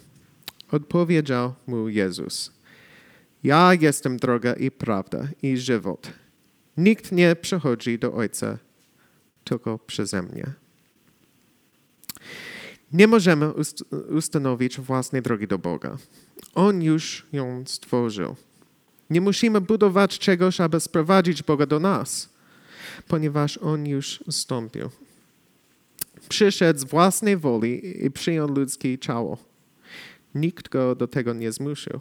Odpowiedział 0.72 1.54
mu 1.68 1.90
Jezus. 1.90 2.52
Ja 3.44 3.74
jestem 3.74 4.18
droga 4.18 4.54
i 4.54 4.72
prawda 4.72 5.28
i 5.42 5.58
żywot. 5.58 6.12
Nikt 6.78 7.12
nie 7.12 7.36
przychodzi 7.36 8.00
do 8.00 8.14
Ojca 8.14 8.58
tylko 9.44 9.80
przeze 9.80 10.22
mnie. 10.22 10.54
Nie 12.92 13.08
możemy 13.08 13.54
ustanowić 14.18 14.80
własnej 14.80 15.22
drogi 15.22 15.48
do 15.48 15.58
Boga. 15.60 15.98
On 16.56 16.82
już 16.82 17.26
ją 17.34 17.64
stworzył. 17.68 18.36
Nie 19.10 19.22
musimy 19.22 19.62
budować 19.62 20.20
czegoś, 20.20 20.62
aby 20.62 20.80
sprowadzić 20.80 21.44
Boga 21.44 21.66
do 21.66 21.80
nas, 21.80 22.30
ponieważ 23.08 23.58
On 23.58 23.88
już 23.88 24.24
zstąpił. 24.30 24.90
Przyszedł 26.30 26.80
z 26.80 26.84
własnej 26.84 27.38
woli 27.38 28.06
i 28.06 28.12
przyjął 28.12 28.48
ludzkie 28.48 28.98
ciało. 28.98 29.38
Nikt 30.36 30.70
go 30.70 30.96
do 30.96 31.08
tego 31.08 31.34
nie 31.34 31.52
zmusił. 31.52 32.00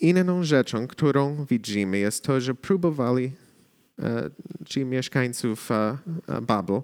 Inną 0.00 0.42
rzeczą, 0.42 0.86
którą 0.86 1.44
widzimy, 1.44 1.98
jest 1.98 2.24
to, 2.24 2.40
że 2.40 2.54
próbowali 2.54 3.32
e, 3.98 4.30
ci 4.64 4.84
mieszkańców 4.84 5.70
e, 5.70 5.98
e 6.28 6.40
Babel 6.40 6.80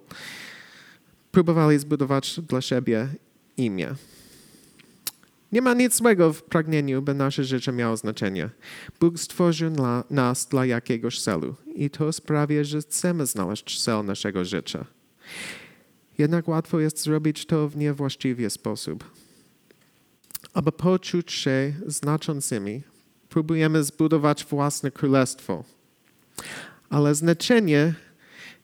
próbowali 1.32 1.78
zbudować 1.78 2.40
dla 2.40 2.60
siebie 2.60 3.08
imię. 3.56 3.94
Nie 5.52 5.62
ma 5.62 5.74
nic 5.74 5.96
złego 5.96 6.32
w 6.32 6.42
pragnieniu, 6.42 7.02
by 7.02 7.14
nasze 7.14 7.44
życie 7.44 7.72
miało 7.72 7.96
znaczenie. 7.96 8.50
Bóg 9.00 9.18
stworzył 9.18 9.70
dla, 9.70 10.04
nas 10.10 10.46
dla 10.46 10.66
jakiegoś 10.66 11.20
celu 11.20 11.54
i 11.74 11.90
to 11.90 12.12
sprawia, 12.12 12.64
że 12.64 12.80
chcemy 12.80 13.26
znaleźć 13.26 13.82
cel 13.82 14.04
naszego 14.04 14.44
życia. 14.44 14.84
Jednak 16.20 16.48
łatwo 16.48 16.80
jest 16.80 17.02
zrobić 17.02 17.46
to 17.46 17.68
w 17.68 17.76
niewłaściwy 17.76 18.50
sposób. 18.50 19.04
Aby 20.54 20.72
poczuć 20.72 21.32
się 21.32 21.72
znaczącymi, 21.86 22.82
próbujemy 23.28 23.84
zbudować 23.84 24.44
własne 24.44 24.90
królestwo. 24.90 25.64
Ale 26.90 27.14
znaczenie, 27.14 27.94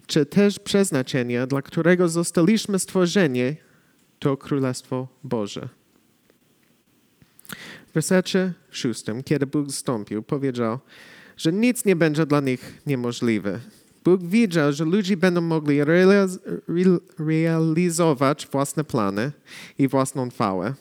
czy 0.06 0.26
też 0.26 0.58
przeznaczenie, 0.58 1.46
dla 1.46 1.62
którego 1.62 2.08
zostaliśmy 2.08 2.78
stworzeni, 2.78 3.56
to 4.18 4.36
Królestwo 4.36 5.08
Boże. 5.24 5.68
W 7.90 7.92
wersecie 7.94 8.52
szóstym, 8.70 9.22
kiedy 9.22 9.46
Bóg 9.46 9.72
zstąpił, 9.72 10.22
powiedział, 10.22 10.78
że 11.36 11.52
nic 11.52 11.84
nie 11.84 11.96
będzie 11.96 12.26
dla 12.26 12.40
nich 12.40 12.82
niemożliwe. 12.86 13.60
Bóg 14.06 14.22
widział, 14.22 14.72
że 14.72 14.84
ludzie 14.84 15.16
będą 15.16 15.40
mogli 15.40 15.84
realiz 15.84 16.38
realizować 17.18 18.48
własne 18.52 18.84
plany 18.84 19.32
i 19.78 19.88
własną 19.88 20.30
chwałę. 20.30 20.74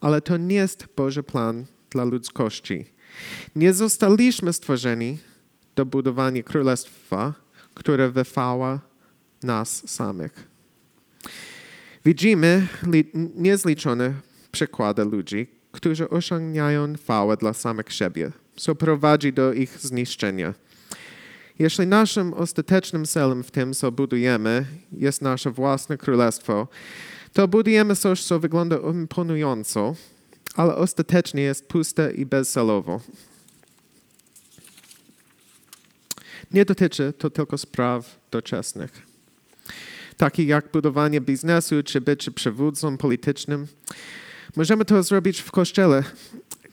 Ale 0.00 0.20
to 0.20 0.36
nie 0.36 0.56
jest 0.56 0.86
Boży 0.96 1.22
plan 1.22 1.64
dla 1.90 2.04
ludzkości. 2.04 2.84
Nie 3.56 3.72
zostaliśmy 3.72 4.52
stworzeni 4.52 5.18
do 5.76 5.86
budowania 5.86 6.42
królestwa, 6.42 7.34
które 7.74 8.10
wychwała 8.10 8.80
nas 9.42 9.88
samych. 9.90 10.48
Widzimy 12.04 12.66
niezliczone 13.34 14.14
przykłady 14.52 15.04
ludzi, 15.04 15.46
którzy 15.72 16.08
osiągają 16.08 16.94
chwałę 16.96 17.36
dla 17.36 17.52
samych 17.52 17.92
siebie, 17.92 18.32
co 18.56 18.74
prowadzi 18.74 19.32
do 19.32 19.52
ich 19.52 19.78
zniszczenia. 19.78 20.54
Jeśli 21.58 21.86
naszym 21.86 22.34
ostatecznym 22.34 23.06
celem 23.06 23.44
w 23.44 23.50
tym, 23.50 23.74
co 23.74 23.92
budujemy, 23.92 24.66
jest 24.92 25.22
nasze 25.22 25.50
własne 25.50 25.98
królestwo, 25.98 26.68
to 27.32 27.48
budujemy 27.48 27.96
coś, 27.96 28.24
co 28.24 28.40
wygląda 28.40 28.76
imponująco, 28.76 29.94
ale 30.54 30.74
ostatecznie 30.74 31.42
jest 31.42 31.68
puste 31.68 32.12
i 32.12 32.26
bezcelowo. 32.26 33.00
Nie 36.52 36.64
dotyczy 36.64 37.12
to 37.18 37.30
tylko 37.30 37.58
spraw 37.58 38.20
doczesnych, 38.30 39.06
takich 40.16 40.48
jak 40.48 40.72
budowanie 40.72 41.20
biznesu 41.20 41.82
czy 41.82 42.00
bycie 42.00 42.30
przywódcą 42.30 42.96
politycznym. 42.96 43.66
Możemy 44.56 44.84
to 44.84 45.02
zrobić 45.02 45.40
w 45.40 45.50
kościele. 45.50 46.04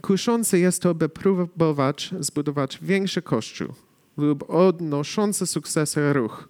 Kuszące 0.02 0.60
jest 0.60 0.82
to, 0.82 0.96
by 0.96 1.10
próbować 1.10 2.12
zbudować 2.20 2.80
większy 2.82 3.22
kościół 3.22 3.74
lub 4.18 4.50
odnoszący 4.50 5.48
sukcesy 5.48 6.14
ruch. 6.14 6.50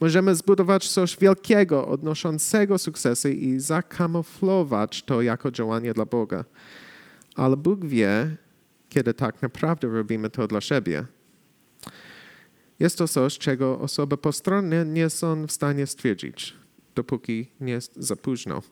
Możemy 0.00 0.34
zbudować 0.34 0.88
coś 0.88 1.16
wielkiego, 1.16 1.88
odnoszącego 1.88 2.78
sukcesy 2.78 3.34
i 3.34 3.60
zakamuflować 3.60 5.02
to 5.02 5.22
jako 5.22 5.50
działanie 5.50 5.94
dla 5.94 6.04
Boga. 6.04 6.44
Ale 7.34 7.56
Bóg 7.56 7.86
wie, 7.86 8.36
kiedy 8.88 9.14
tak 9.14 9.42
naprawdę 9.42 9.88
robimy 9.88 10.30
to 10.30 10.46
dla 10.46 10.60
siebie. 10.60 11.04
Jest 12.80 12.98
to 12.98 13.08
coś, 13.08 13.38
czego 13.38 13.78
osoby 13.80 14.16
postronne 14.16 14.84
nie 14.84 15.10
są 15.10 15.46
w 15.46 15.52
stanie 15.52 15.86
stwierdzić, 15.86 16.56
dopóki 16.94 17.50
nie 17.60 17.72
jest 17.72 17.96
za 17.96 18.16
późno. 18.16 18.62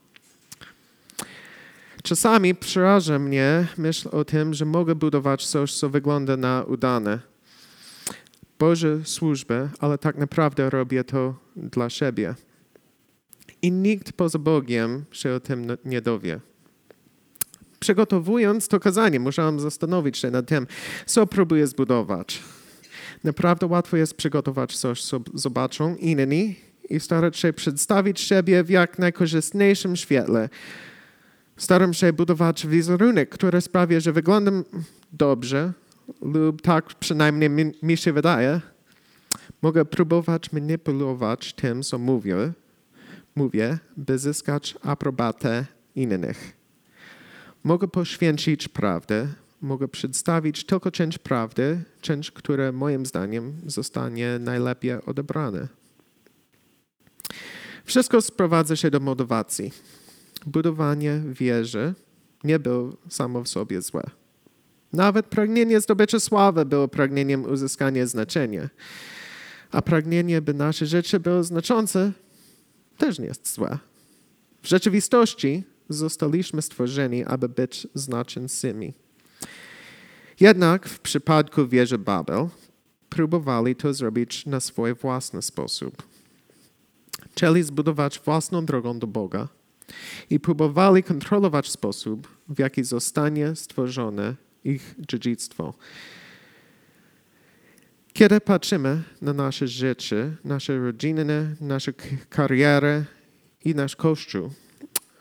Czasami 2.02 2.54
przeraża 2.54 3.18
mnie 3.18 3.66
myśl 3.78 4.08
o 4.12 4.24
tym, 4.24 4.54
że 4.54 4.64
mogę 4.64 4.94
budować 4.94 5.46
coś, 5.46 5.74
co 5.74 5.90
wygląda 5.90 6.36
na 6.36 6.64
udane. 6.68 7.35
Boże 8.58 9.04
służbę, 9.04 9.68
ale 9.78 9.98
tak 9.98 10.16
naprawdę 10.16 10.70
robię 10.70 11.04
to 11.04 11.34
dla 11.56 11.90
siebie. 11.90 12.34
I 13.62 13.72
nikt 13.72 14.12
poza 14.12 14.38
Bogiem 14.38 15.04
się 15.12 15.32
o 15.32 15.40
tym 15.40 15.66
nie 15.84 16.00
dowie. 16.00 16.40
Przygotowując 17.80 18.68
to 18.68 18.80
kazanie, 18.80 19.20
musiałem 19.20 19.60
zastanowić 19.60 20.18
się 20.18 20.30
nad 20.30 20.46
tym, 20.46 20.66
co 21.06 21.26
próbuję 21.26 21.66
zbudować. 21.66 22.42
Naprawdę 23.24 23.66
łatwo 23.66 23.96
jest 23.96 24.14
przygotować 24.14 24.76
coś, 24.76 25.02
co 25.02 25.20
zobaczą 25.34 25.96
inni 25.96 26.56
i 26.90 27.00
starać 27.00 27.36
się 27.36 27.52
przedstawić 27.52 28.20
siebie 28.20 28.64
w 28.64 28.70
jak 28.70 28.98
najkorzystniejszym 28.98 29.96
świetle. 29.96 30.48
Staram 31.56 31.94
się 31.94 32.12
budować 32.12 32.66
wizerunek, 32.66 33.28
który 33.28 33.60
sprawia, 33.60 34.00
że 34.00 34.12
wyglądam 34.12 34.64
dobrze, 35.12 35.72
lub 36.20 36.62
tak 36.62 36.94
przynajmniej 36.94 37.50
mi, 37.50 37.72
mi 37.82 37.96
się 37.96 38.12
wydaje. 38.12 38.60
Mogę 39.62 39.84
próbować 39.84 40.52
manipulować 40.52 41.52
tym, 41.52 41.82
co 41.82 41.98
mówię, 41.98 42.52
mówię, 43.36 43.78
by 43.96 44.18
zyskać 44.18 44.74
aprobatę 44.82 45.66
innych. 45.94 46.56
Mogę 47.64 47.88
poświęcić 47.88 48.68
prawdę, 48.68 49.28
mogę 49.60 49.88
przedstawić 49.88 50.66
tylko 50.66 50.90
część 50.90 51.18
prawdy, 51.18 51.82
część, 52.00 52.30
która 52.30 52.72
moim 52.72 53.06
zdaniem 53.06 53.52
zostanie 53.66 54.38
najlepiej 54.40 55.04
odebrana. 55.04 55.68
Wszystko 57.84 58.22
sprowadza 58.22 58.76
się 58.76 58.90
do 58.90 59.00
motywacji. 59.00 59.72
Budowanie 60.46 61.22
wieży 61.26 61.94
nie 62.44 62.58
było 62.58 62.96
samo 63.08 63.44
w 63.44 63.48
sobie 63.48 63.82
złe. 63.82 64.02
Nawet 64.92 65.26
pragnienie 65.26 65.80
zdobycia 65.80 66.20
sławy 66.20 66.64
było 66.64 66.88
pragnieniem 66.88 67.44
uzyskania 67.44 68.06
znaczenia. 68.06 68.68
A 69.70 69.82
pragnienie, 69.82 70.42
by 70.42 70.54
nasze 70.54 70.86
życie 70.86 71.20
było 71.20 71.44
znaczące, 71.44 72.12
też 72.98 73.18
nie 73.18 73.26
jest 73.26 73.54
złe. 73.54 73.78
W 74.62 74.68
rzeczywistości 74.68 75.64
zostaliśmy 75.88 76.62
stworzeni, 76.62 77.24
aby 77.24 77.48
być 77.48 77.86
znaczącymi. 77.94 78.94
Jednak 80.40 80.88
w 80.88 81.00
przypadku 81.00 81.68
wieży 81.68 81.98
Babel 81.98 82.48
próbowali 83.08 83.76
to 83.76 83.94
zrobić 83.94 84.46
na 84.46 84.60
swój 84.60 84.94
własny 84.94 85.42
sposób. 85.42 86.02
Chcieli 87.32 87.62
zbudować 87.62 88.20
własną 88.24 88.64
drogą 88.64 88.98
do 88.98 89.06
Boga 89.06 89.48
i 90.30 90.40
próbowali 90.40 91.02
kontrolować 91.02 91.70
sposób, 91.70 92.28
w 92.48 92.58
jaki 92.58 92.84
zostanie 92.84 93.56
stworzone 93.56 94.34
ich 94.66 94.94
dziedzictwo. 94.98 95.74
Kiedy 98.12 98.40
patrzymy 98.40 99.02
na 99.22 99.32
nasze 99.32 99.68
życie, 99.68 100.36
nasze 100.44 100.78
rodziny, 100.78 101.56
naszą 101.60 101.92
karierę 102.28 103.04
i 103.64 103.74
nasz 103.74 103.96
kościół, 103.96 104.50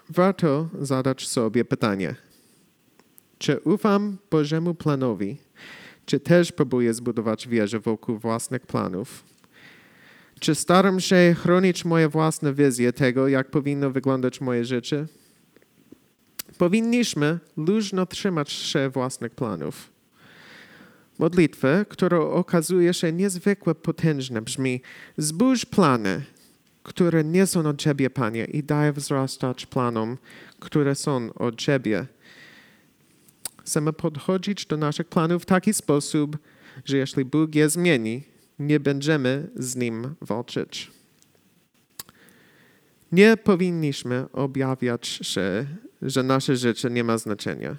warto 0.09 0.69
zadać 0.81 1.27
sobie 1.27 1.65
pytanie– 1.65 2.15
czy 3.37 3.59
ufam 3.59 4.17
Bożemu 4.31 4.75
planowi, 4.75 5.37
czy 6.05 6.19
też 6.19 6.51
próbuję 6.51 6.93
zbudować 6.93 7.47
wieżę 7.47 7.79
wokół 7.79 8.17
własnych 8.17 8.67
planów? 8.67 9.23
Czy 10.39 10.55
staram 10.55 10.99
się 10.99 11.35
chronić 11.39 11.85
moje 11.85 12.09
własne 12.09 12.53
wizje 12.53 12.93
tego, 12.93 13.27
jak 13.27 13.51
powinno 13.51 13.91
wyglądać 13.91 14.41
moje 14.41 14.65
życie? 14.65 15.05
Powinniśmy 16.57 17.39
luźno 17.57 18.05
trzymać 18.05 18.51
się 18.51 18.89
własnych 18.89 19.35
planów. 19.35 19.91
Modlitwa, 21.19 21.85
która 21.85 22.19
okazuje 22.19 22.93
się 22.93 23.11
niezwykle 23.11 23.75
potężna, 23.75 24.41
brzmi: 24.41 24.81
Zbóż 25.17 25.65
plany, 25.65 26.23
które 26.83 27.23
nie 27.23 27.47
są 27.47 27.59
od 27.59 27.77
Ciebie, 27.77 28.09
Panie, 28.09 28.45
i 28.45 28.63
daj 28.63 28.93
wzrastać 28.93 29.65
planom, 29.65 30.17
które 30.59 30.95
są 30.95 31.33
od 31.33 31.55
Ciebie. 31.55 32.05
Chcemy 33.61 33.93
podchodzić 33.93 34.65
do 34.65 34.77
naszych 34.77 35.07
planów 35.07 35.43
w 35.43 35.45
taki 35.45 35.73
sposób, 35.73 36.37
że 36.85 36.97
jeśli 36.97 37.25
Bóg 37.25 37.55
je 37.55 37.69
zmieni, 37.69 38.23
nie 38.59 38.79
będziemy 38.79 39.49
z 39.55 39.75
Nim 39.75 40.15
walczyć. 40.21 40.91
Nie 43.11 43.37
powinniśmy 43.37 44.25
objawiać 44.33 45.07
się, 45.07 45.65
że 46.01 46.23
nasze 46.23 46.55
życie 46.55 46.89
nie 46.89 47.03
ma 47.03 47.17
znaczenia. 47.17 47.75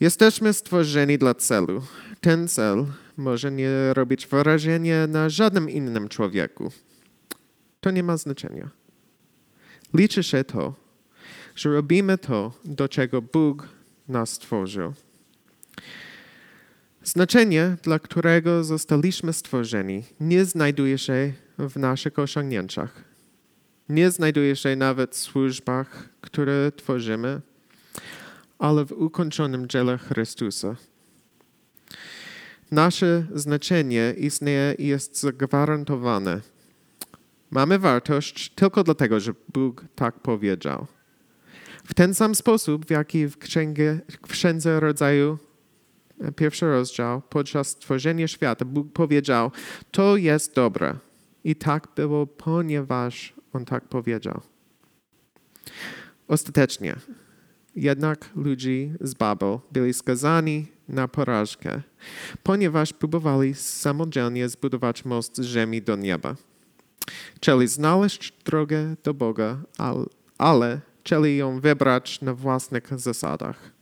Jesteśmy 0.00 0.52
stworzeni 0.52 1.18
dla 1.18 1.34
celu. 1.34 1.82
Ten 2.20 2.48
cel 2.48 2.86
może 3.16 3.50
nie 3.50 3.94
robić 3.94 4.26
wrażenia 4.26 5.06
na 5.06 5.28
żadnym 5.28 5.70
innym 5.70 6.08
człowieku. 6.08 6.72
To 7.80 7.90
nie 7.90 8.02
ma 8.02 8.16
znaczenia. 8.16 8.70
Liczy 9.94 10.22
się 10.22 10.44
to, 10.44 10.74
że 11.54 11.70
robimy 11.72 12.18
to, 12.18 12.52
do 12.64 12.88
czego 12.88 13.22
Bóg 13.22 13.68
nas 14.08 14.30
stworzył. 14.30 14.92
Znaczenie, 17.04 17.76
dla 17.82 17.98
którego 17.98 18.64
zostaliśmy 18.64 19.32
stworzeni, 19.32 20.04
nie 20.20 20.44
znajduje 20.44 20.98
się 20.98 21.32
w 21.58 21.76
naszych 21.76 22.18
osiągnięciach. 22.18 23.05
Nie 23.88 24.10
znajduje 24.10 24.56
się 24.56 24.76
nawet 24.76 25.14
w 25.14 25.18
służbach, 25.18 26.08
które 26.20 26.72
tworzymy, 26.76 27.40
ale 28.58 28.84
w 28.84 28.92
ukończonym 28.92 29.68
dziele 29.68 29.98
Chrystusa. 29.98 30.76
Nasze 32.70 33.26
znaczenie 33.34 34.14
istnieje 34.18 34.74
i 34.78 34.86
jest 34.86 35.20
zagwarantowane. 35.20 36.40
Mamy 37.50 37.78
wartość 37.78 38.50
tylko 38.54 38.84
dlatego, 38.84 39.20
że 39.20 39.32
Bóg 39.52 39.84
tak 39.94 40.20
powiedział. 40.20 40.86
W 41.84 41.94
ten 41.94 42.14
sam 42.14 42.34
sposób, 42.34 42.86
w 42.86 42.90
jaki 42.90 43.26
w, 43.26 43.38
księgie, 43.38 44.00
w 44.26 44.32
Księdze 44.32 44.80
Rodzaju, 44.80 45.38
e, 46.20 46.32
pierwszy 46.32 46.66
rozdział, 46.66 47.22
podczas 47.28 47.68
stworzenia 47.68 48.28
świata, 48.28 48.64
Bóg 48.64 48.92
powiedział, 48.92 49.50
to 49.90 50.16
jest 50.16 50.54
dobre. 50.54 50.96
I 51.44 51.56
tak 51.56 51.88
było, 51.96 52.26
ponieważ 52.26 53.35
On 53.56 53.64
tak 53.64 53.88
powiedział. 53.88 54.40
Ostatecznie, 56.28 56.96
jednak 57.76 58.30
ludzie 58.34 58.94
z 59.00 59.14
Babel 59.14 59.58
byli 59.72 59.94
skazani 59.94 60.66
na 60.88 61.08
porażkę, 61.08 61.82
ponieważ 62.42 62.92
próbowali 62.92 63.54
samodzielnie 63.54 64.48
zbudować 64.48 65.04
most 65.04 65.36
z 65.36 65.44
ziemi 65.44 65.82
do 65.82 65.96
nieba. 65.96 66.34
Chcieli 67.36 67.68
znaleźć 67.68 68.32
drogę 68.44 68.96
do 69.04 69.14
Boga, 69.14 69.58
al- 69.78 70.08
ale 70.38 70.80
chcieli 71.04 71.36
ją 71.36 71.60
wybrać 71.60 72.20
na 72.20 72.34
własnych 72.34 72.98
zasadach. 72.98 73.72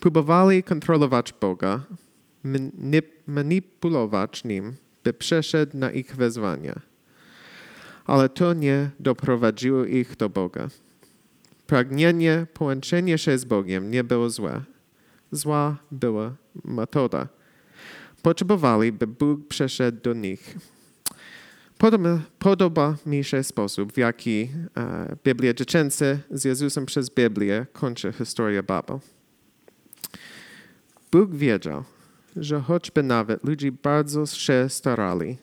Próbowali 0.00 0.62
kontrolować 0.62 1.32
Boga, 1.40 1.80
manip- 2.44 3.22
manipulować 3.26 4.44
nim, 4.44 4.72
by 5.04 5.12
przeszedł 5.12 5.76
na 5.78 5.90
ich 5.90 6.16
wezwania. 6.16 6.80
Ale 8.04 8.28
to 8.28 8.54
nie 8.54 8.90
doprowadziło 9.00 9.84
ich 9.84 10.16
do 10.16 10.28
Boga. 10.28 10.68
Pragnienie 11.66 12.46
połączenia 12.54 13.18
się 13.18 13.38
z 13.38 13.44
Bogiem 13.44 13.90
nie 13.90 14.04
było 14.04 14.30
złe. 14.30 14.60
Zła 15.30 15.76
była 15.90 16.34
metoda. 16.64 17.28
Potrzebowali, 18.22 18.92
by 18.92 19.06
Bóg 19.06 19.48
przeszedł 19.48 20.00
do 20.02 20.14
nich. 20.14 20.56
Podoba, 21.78 22.20
podoba 22.38 22.96
mi 23.06 23.24
się 23.24 23.42
sposób, 23.42 23.92
w 23.92 23.96
jaki 23.96 24.48
e, 24.76 25.16
Biblia 25.24 25.54
dziecięca 25.54 26.04
z 26.30 26.44
Jezusem 26.44 26.86
przez 26.86 27.10
Biblię 27.10 27.66
kończy 27.72 28.12
historię 28.12 28.62
Babel. 28.62 28.98
Bóg 31.12 31.34
wiedział, 31.34 31.84
że 32.36 32.60
choćby 32.60 33.02
nawet 33.02 33.44
ludzie 33.44 33.72
bardzo 33.72 34.26
się 34.26 34.66
starali 34.68 35.36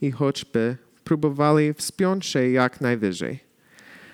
i 0.00 0.10
choćby 0.10 0.76
próbowali 1.04 1.74
wspiąć 1.74 2.26
się 2.26 2.50
jak 2.50 2.80
najwyżej, 2.80 3.38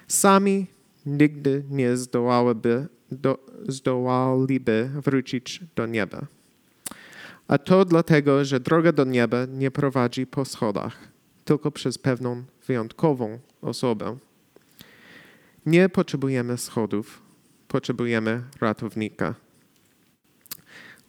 sami 0.08 0.66
nigdy 1.06 1.64
nie 1.70 1.96
zdołałyby, 1.96 2.86
do, 3.10 3.38
zdołaliby 3.68 4.90
wrócić 4.94 5.60
do 5.76 5.86
nieba. 5.86 6.26
A 7.48 7.58
to 7.58 7.84
dlatego, 7.84 8.44
że 8.44 8.60
droga 8.60 8.92
do 8.92 9.04
nieba 9.04 9.46
nie 9.46 9.70
prowadzi 9.70 10.26
po 10.26 10.44
schodach, 10.44 11.08
tylko 11.44 11.70
przez 11.70 11.98
pewną 11.98 12.44
wyjątkową 12.66 13.38
osobę. 13.62 14.18
Nie 15.66 15.88
potrzebujemy 15.88 16.58
schodów, 16.58 17.22
potrzebujemy 17.68 18.42
ratownika. 18.60 19.34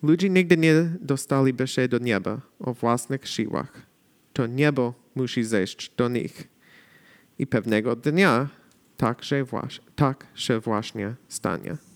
Ludzie 0.04 0.30
nigdy 0.30 0.58
nie 0.58 0.74
dostaliby 1.02 1.67
się 1.67 1.88
do 1.88 1.98
nieba 1.98 2.41
o 2.60 2.74
własnych 2.74 3.28
siłach. 3.28 3.90
To 4.41 4.47
niebo 4.47 4.93
musi 5.15 5.43
zejść 5.43 5.91
do 5.97 6.10
nich. 6.10 6.47
I 7.39 7.47
pewnego 7.47 7.95
dnia 7.95 8.49
tak 8.97 9.23
się, 9.23 9.43
właśnie, 9.43 9.86
tak 9.95 10.27
stanie. 11.27 11.90